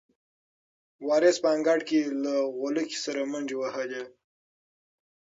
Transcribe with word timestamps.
وارث 1.07 1.35
په 1.43 1.47
انګړ 1.55 1.79
کې 1.89 1.99
له 2.23 2.33
غولکې 2.57 2.97
سره 3.05 3.21
منډې 3.31 3.55
وهلې. 3.57 4.03